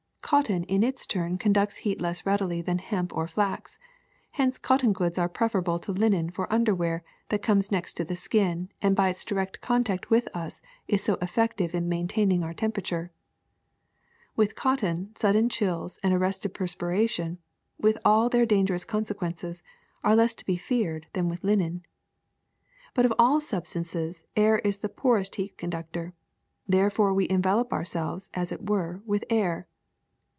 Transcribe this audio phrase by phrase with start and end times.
[0.31, 3.77] ^^ Cotton in its turn conducts heat less readily than hemp or flax;
[4.33, 8.71] hence cotton goods are preferable to linen for underwear that comes next to the skin
[8.81, 12.39] and by its direct contact with us is so effective in main Cotton Plant Branch
[12.39, 12.47] and (a) opened boll.
[12.47, 13.11] taining our temperature.
[14.37, 17.37] With cotton, sudden chills and arrested perspiration,
[17.77, 19.63] with all their dangerous consequences,
[20.01, 21.85] are less to be feared than with linen.
[22.95, 26.13] *^But of all substances air is the poorest heat con ductor.
[26.69, 29.67] Therefore we envelop ourselves, as it were, with air.